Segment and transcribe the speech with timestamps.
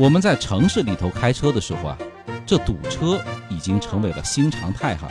[0.00, 1.98] 我们在城市里头开车的时候啊，
[2.46, 5.06] 这堵车已经成为了新常态哈。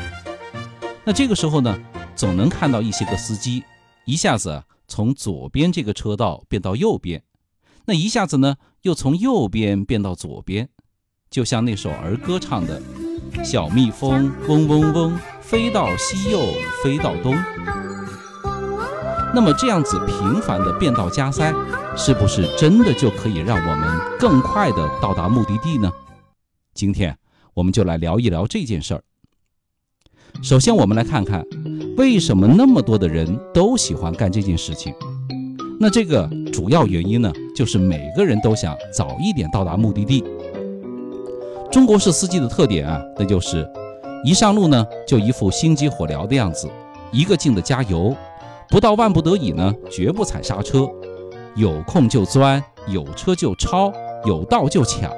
[1.04, 1.80] 那这个时候呢，
[2.16, 3.64] 总能看到一些个司机
[4.06, 7.22] 一下子从左边这个车道变到右边，
[7.86, 10.68] 那一下子呢又从右边变到左边，
[11.30, 12.82] 就像那首儿歌唱的
[13.46, 16.40] ：“小蜜蜂嗡嗡嗡，飞到西又
[16.84, 17.38] 飞到东。”
[19.36, 21.54] 那么这样子频繁的变道加塞，
[22.02, 25.92] 是不是真的就可以让我们更快的到达目的地呢？
[26.74, 27.16] 今天
[27.54, 29.04] 我们就来聊一聊这件事儿。
[30.42, 31.46] 首先，我们来看看
[31.98, 34.94] 为什么那么多的人都喜欢干这件事情。
[35.78, 40.24] 那这个主要原因呢，就是每个人都想早一点到达目的地。
[41.70, 43.70] 中国式司机的特点啊，那就是
[44.24, 46.70] 一上路呢就一副心急火燎的样子，
[47.12, 48.16] 一个劲的加油。
[48.70, 50.88] 不到万不得已呢，绝不踩刹车，
[51.60, 53.92] 有空就钻，有车就超，
[54.26, 55.12] 有道就抢。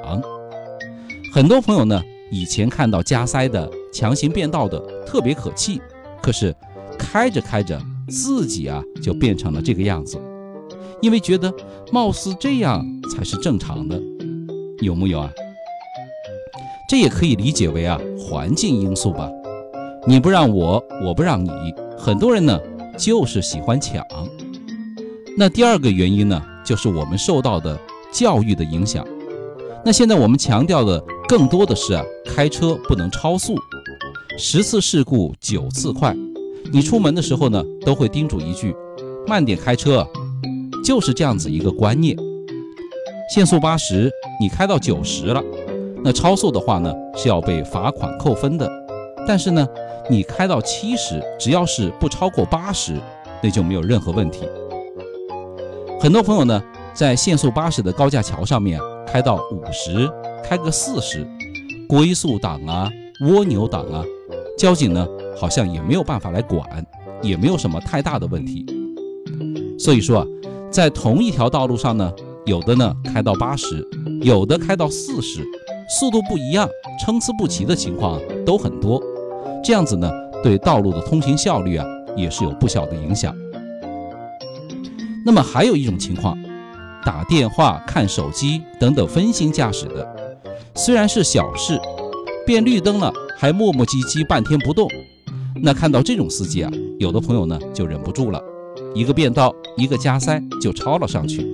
[1.32, 5.80] 很多朋友呢，以前看到加塞的、强行变道的特别可气，
[6.20, 6.52] 可是
[6.98, 10.20] 开着开着，自己啊就变成了这个样子，
[11.00, 11.54] 因为觉得
[11.92, 14.02] 貌似这样才是正常的，
[14.80, 15.30] 有木有啊？
[16.88, 19.30] 这也可以理解为啊环境因素吧，
[20.08, 21.50] 你不让我，我不让你，
[21.96, 22.58] 很多人呢。
[22.98, 24.06] 就是喜欢抢。
[25.36, 27.78] 那第二个原因呢，就是我们受到的
[28.12, 29.06] 教育的影响。
[29.84, 33.54] 那现在我们强调的更多的是啊，开车不能超速，
[34.38, 36.14] 十次事故九次快。
[36.72, 38.74] 你出门的时候呢，都会叮嘱一句，
[39.26, 40.06] 慢点开车，
[40.84, 42.16] 就是这样子一个观念。
[43.34, 44.10] 限速八十，
[44.40, 45.42] 你开到九十了，
[46.04, 48.70] 那超速的话呢，是要被罚款扣分的。
[49.26, 49.66] 但是呢。
[50.10, 53.00] 你开到七十，只要是不超过八十，
[53.40, 54.40] 那就没有任何问题。
[56.02, 56.60] 很多朋友呢，
[56.92, 60.10] 在限速八十的高架桥上面开到五十，
[60.42, 61.24] 开个四十，
[61.88, 64.04] 龟速档啊，蜗牛档啊，
[64.58, 65.06] 交警呢
[65.36, 66.84] 好像也没有办法来管，
[67.22, 68.66] 也没有什么太大的问题。
[69.78, 70.26] 所以说啊，
[70.72, 72.12] 在同一条道路上呢，
[72.46, 73.88] 有的呢开到八十，
[74.22, 75.40] 有的开到四十，
[76.00, 76.68] 速度不一样，
[77.06, 79.00] 参差不齐的情况都很多。
[79.62, 80.10] 这样子呢，
[80.42, 83.32] 对道路的通行效率啊，也是有不小的影响。
[85.24, 86.36] 那么还有一种情况，
[87.04, 90.16] 打电话、看手机等等分心驾驶的，
[90.74, 91.80] 虽然是小事，
[92.46, 94.88] 变绿灯了还磨磨唧唧半天不动，
[95.62, 98.42] 那看到这种司机啊，有的朋友呢就忍不住了，
[98.94, 101.46] 一个变道，一个加塞就超了上去。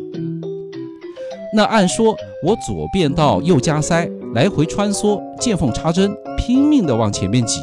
[1.55, 7.61] 那按说我左变道，右加塞，来回穿梭，见缝插针，拼命的往前面挤。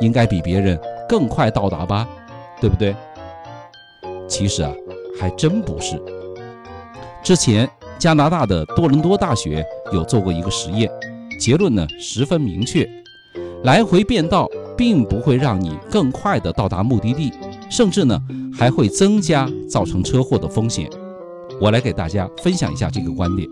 [0.00, 0.76] 应该比别人
[1.08, 2.08] 更快到达吧，
[2.60, 2.94] 对不对？
[4.26, 4.72] 其实啊，
[5.18, 6.00] 还真不是。
[7.22, 10.90] 之前加拿大的多伦多大学有做过一个实验，
[11.40, 12.88] 结论呢十分明确：
[13.62, 17.32] 来回变道并不会让你更快的到达目的地，
[17.70, 18.20] 甚至呢
[18.52, 20.88] 还会增加造成车祸的风险。
[21.60, 23.48] 我来给大家分享一下这个观点。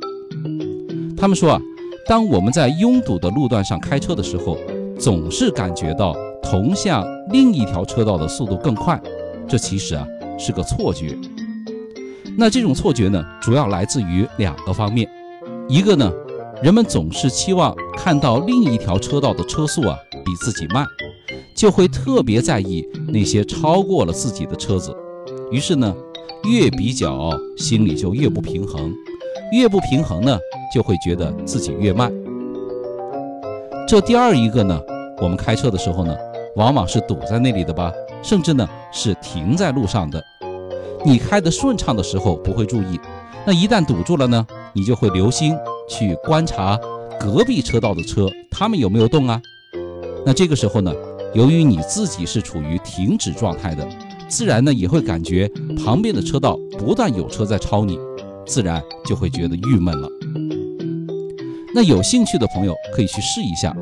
[1.17, 1.61] 他们说啊，
[2.06, 4.59] 当我们在拥堵的路段上开车的时候，
[4.99, 6.15] 总是感觉到。
[6.44, 9.00] 同向另一条车道的速度更快，
[9.49, 10.06] 这其实啊
[10.37, 11.17] 是个错觉。
[12.37, 15.09] 那这种错觉呢，主要来自于两个方面。
[15.69, 16.10] 一个呢，
[16.62, 20.87] 人们总是期望看到另一条车道的车速啊比自己慢，
[21.54, 24.94] 就会特别在意那些超过了自己的车子。
[25.50, 25.94] 于是呢，
[26.44, 28.93] 越比较心里就越不平衡，
[29.53, 30.38] 越不平衡呢，
[30.75, 32.12] 就会觉得自己越慢。
[33.87, 34.81] 这第二一个呢，
[35.20, 36.14] 我们开车的时候呢。
[36.54, 37.91] 往往是堵在那里的吧，
[38.22, 40.22] 甚至呢是停在路上的。
[41.04, 42.98] 你开得顺畅的时候不会注意，
[43.44, 45.54] 那一旦堵住了呢，你就会留心
[45.88, 46.78] 去观察
[47.18, 49.40] 隔壁车道的车，他们有没有动啊？
[50.24, 50.94] 那这个时候呢，
[51.34, 53.86] 由于你自己是处于停止状态的，
[54.28, 55.50] 自然呢也会感觉
[55.84, 57.98] 旁边的车道不断有车在超你，
[58.46, 60.08] 自然就会觉得郁闷了。
[61.75, 63.75] 那有兴趣的朋友可以去试一下。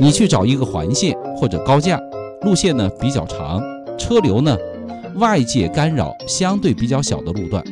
[0.00, 2.00] 你去找一个环线或者高架，
[2.42, 3.62] 路线呢比较长，
[3.96, 4.56] 车流呢
[5.16, 7.62] 外界干扰相对比较小的路段，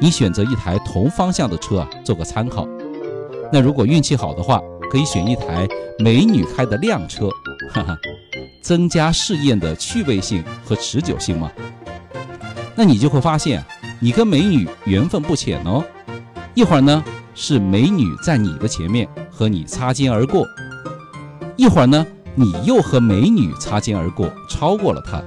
[0.00, 2.66] 你选择一台同方向的车啊做个参考。
[3.52, 5.66] 那如果运气好的话，可以选一台
[5.98, 7.28] 美女开的靓车，
[7.72, 7.96] 哈哈，
[8.62, 11.50] 增加试验的趣味性和持久性嘛。
[12.74, 13.64] 那你就会发现，
[14.00, 15.84] 你跟美女缘分不浅哦。
[16.54, 17.02] 一会儿呢
[17.34, 20.46] 是美女在你的前面和你擦肩而过。
[21.56, 25.22] 一会儿呢，你又和美女擦肩而过，超过了她，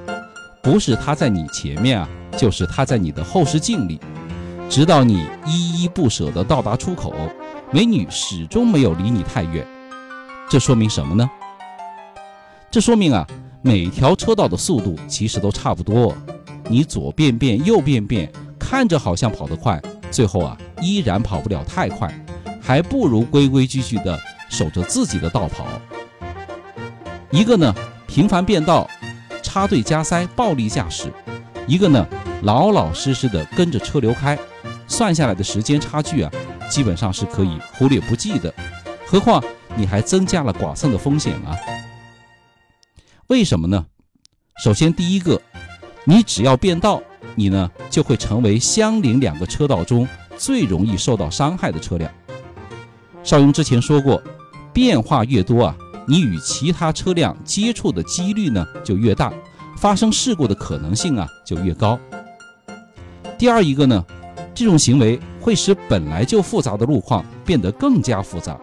[0.61, 2.07] 不是他在你前面啊，
[2.37, 3.99] 就是他在你的后视镜里，
[4.69, 7.13] 直到你依依不舍地到达出口，
[7.71, 9.65] 美女始终没有离你太远，
[10.49, 11.29] 这说明什么呢？
[12.69, 13.25] 这说明啊，
[13.61, 16.13] 每条车道的速度其实都差不多，
[16.67, 22.13] 你左变变，右变变，看着好像跑得快，最后啊，依然跑不了太快，
[22.61, 24.19] 还不如规规矩矩的
[24.49, 25.65] 守着自己的道跑。
[27.31, 27.73] 一个呢，
[28.07, 28.87] 频繁变道、
[29.49, 31.07] 插队加塞、暴力驾驶；
[31.65, 32.05] 一个呢，
[32.43, 34.37] 老老实实的跟着车流开，
[34.87, 36.31] 算下来的时间差距啊，
[36.69, 38.53] 基本上是可以忽略不计的。
[39.07, 39.43] 何况
[39.75, 41.57] 你还增加了剐蹭的风险啊！
[43.25, 43.87] 为什么呢？
[44.63, 45.41] 首先，第一个，
[46.03, 47.01] 你只要变道，
[47.33, 50.07] 你呢就会成为相邻两个车道中
[50.37, 52.11] 最容易受到伤害的车辆。
[53.23, 54.21] 邵雍之前说过，
[54.71, 55.75] 变化越多啊，
[56.09, 59.31] 你与其他车辆接触的几率呢就越大，
[59.77, 61.99] 发生事故的可能性啊就越高。
[63.37, 64.03] 第二一个呢，
[64.55, 68.59] 这种行为会使本来就复杂的路况变得更加复杂，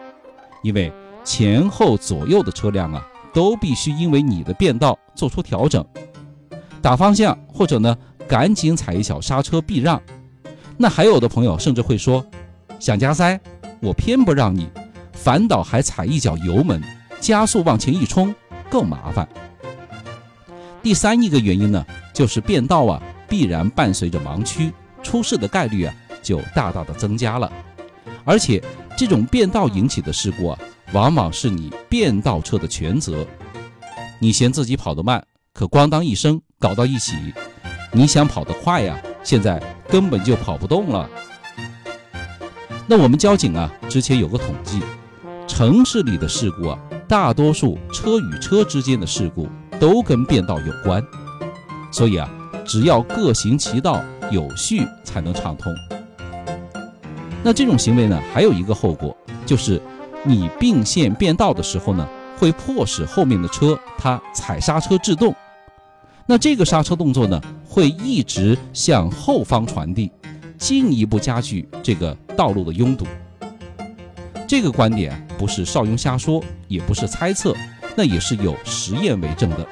[0.61, 0.91] 因为
[1.23, 3.03] 前后左右的车辆啊。
[3.33, 5.85] 都必须因为你的变道做出调整，
[6.81, 7.95] 打方向或者呢
[8.27, 10.01] 赶紧踩一脚刹车避让。
[10.75, 12.25] 那还有的朋友甚至会说，
[12.79, 13.39] 想加塞，
[13.79, 14.67] 我偏不让你，
[15.13, 16.81] 反倒还踩一脚油门，
[17.19, 18.33] 加速往前一冲，
[18.69, 19.27] 更麻烦。
[20.81, 24.71] 第三一个原因呢，就是变道啊必然伴随着盲区，
[25.03, 27.51] 出事的概率啊就大大的增加了。
[28.23, 28.63] 而且
[28.97, 30.59] 这种变道引起的事故啊。
[30.93, 33.27] 往往是你变道车的全责，
[34.19, 35.21] 你嫌自己跑得慢，
[35.53, 37.17] 可咣当一声搞到一起，
[37.91, 41.09] 你想跑得快呀，现在根本就跑不动了。
[42.87, 44.81] 那我们交警啊，之前有个统计，
[45.45, 49.47] 城市里的事故啊，大多数车与车之间的事故
[49.79, 51.03] 都跟变道有关，
[51.91, 52.29] 所以啊，
[52.65, 54.01] 只要各行其道，
[54.31, 55.73] 有序才能畅通。
[57.43, 59.15] 那这种行为呢，还有一个后果
[59.45, 59.81] 就是。
[60.23, 62.05] 你并线变道的时候呢，
[62.37, 65.33] 会迫使后面的车它踩刹车制动，
[66.25, 70.11] 那这个刹车动作呢，会一直向后方传递，
[70.57, 73.05] 进一步加剧这个道路的拥堵。
[74.47, 77.53] 这个观点不是邵雍瞎说，也不是猜测，
[77.97, 79.67] 那也是有实验为证的。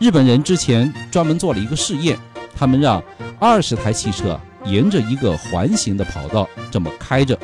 [0.00, 2.18] 日本人之前专门做了一个试验，
[2.56, 3.00] 他们让
[3.38, 7.38] 二十台汽车沿着一个环形的跑道这么开着。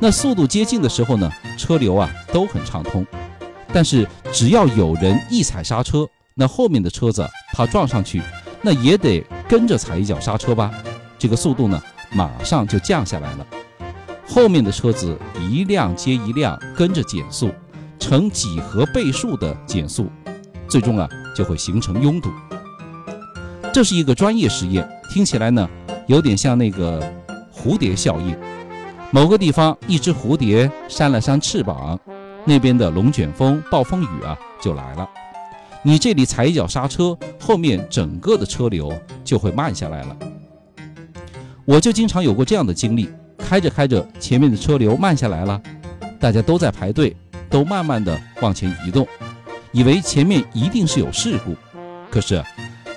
[0.00, 3.06] 那速度接近的时候呢，车流啊都很畅通，
[3.70, 8.22] 但是只要有人一踩刹车，那后面的车子怕撞上去，
[8.62, 10.72] 那也得跟着踩一脚刹车吧，
[11.18, 13.46] 这个速度呢马上就降下来了，
[14.28, 15.18] 后面的车子
[15.50, 17.50] 一辆接一辆跟着减速，
[17.98, 20.08] 呈几何倍数的减速，
[20.68, 22.30] 最终啊就会形成拥堵。
[23.72, 25.68] 这是一个专业实验，听起来呢
[26.06, 27.02] 有点像那个
[27.52, 28.36] 蝴蝶效应。
[29.10, 31.98] 某个地方，一只蝴蝶扇了扇翅膀，
[32.44, 35.08] 那边的龙卷风、暴风雨啊就来了。
[35.82, 38.92] 你这里踩一脚刹车，后面整个的车流
[39.24, 40.16] 就会慢下来了。
[41.64, 43.08] 我就经常有过这样的经历，
[43.48, 45.58] 开着开着，前面的车流慢下来了，
[46.20, 47.16] 大家都在排队，
[47.48, 49.08] 都慢慢的往前移动，
[49.72, 51.56] 以为前面一定是有事故。
[52.10, 52.44] 可是，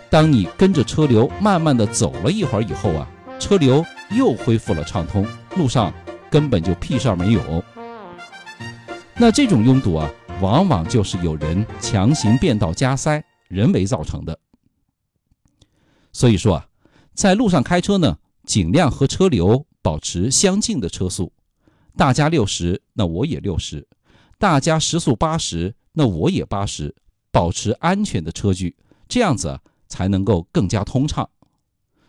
[0.09, 3.07] 当你跟着车流慢慢的走了一会儿以后啊，
[3.39, 5.93] 车流又恢复了畅通，路上。
[6.29, 7.61] 根本就屁事儿没有。
[9.17, 14.39] 那这种拥堵啊，往往就是有人强行变道加塞，人为造成的。
[16.13, 16.65] 所以说啊，
[17.13, 21.33] 在路上开车呢，尽量和车流保持相近的车速。
[21.95, 23.81] 大家六十，那我也六十；
[24.37, 26.95] 大家时速八十，那我也八十，
[27.31, 28.75] 保持安全的车距，
[29.07, 31.29] 这样子才能够更加通畅。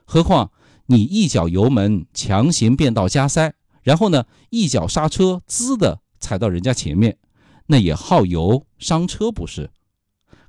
[0.05, 0.51] 何况
[0.87, 3.55] 你一脚油门强行变道加塞。
[3.83, 7.19] 然后呢，一脚刹车，滋的踩到人家前面，
[7.67, 9.73] 那也耗油伤车，不是？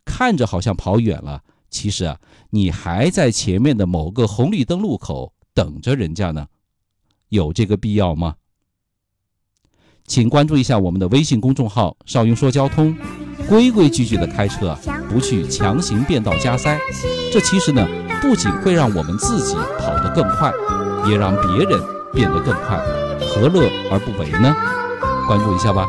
[0.06, 2.20] 看着好像跑远了，其实啊，
[2.52, 6.46] 你还在前面的某个红绿灯路口等着人家呢，
[7.34, 8.36] 有这个必要吗？
[10.06, 12.96] 请关注一下我们的微信公众号“少云说交通”，
[13.50, 14.78] 规规矩矩的开车，
[15.10, 16.78] 不去强行变道加塞，
[17.32, 17.88] 这其实呢，
[18.22, 20.52] 不仅会让我们自己跑得更快，
[21.10, 21.82] 也让别人
[22.14, 22.78] 变得更快。
[23.20, 24.54] 何乐而不为呢？
[25.26, 25.88] 关注一下吧。